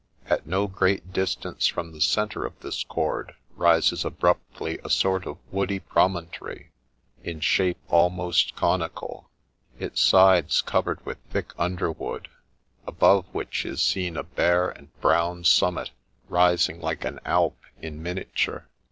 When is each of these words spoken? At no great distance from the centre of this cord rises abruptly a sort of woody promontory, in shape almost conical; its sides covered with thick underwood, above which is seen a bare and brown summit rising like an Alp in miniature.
At 0.27 0.47
no 0.47 0.65
great 0.65 1.13
distance 1.13 1.67
from 1.67 1.91
the 1.91 2.01
centre 2.01 2.43
of 2.43 2.59
this 2.61 2.83
cord 2.83 3.35
rises 3.55 4.03
abruptly 4.03 4.79
a 4.83 4.89
sort 4.89 5.27
of 5.27 5.37
woody 5.51 5.77
promontory, 5.77 6.71
in 7.23 7.39
shape 7.39 7.77
almost 7.87 8.55
conical; 8.55 9.29
its 9.77 10.01
sides 10.01 10.63
covered 10.63 11.05
with 11.05 11.19
thick 11.29 11.53
underwood, 11.55 12.29
above 12.87 13.27
which 13.31 13.63
is 13.63 13.79
seen 13.79 14.17
a 14.17 14.23
bare 14.23 14.69
and 14.69 14.91
brown 15.01 15.43
summit 15.43 15.91
rising 16.29 16.81
like 16.81 17.05
an 17.05 17.19
Alp 17.23 17.59
in 17.79 18.01
miniature. 18.01 18.67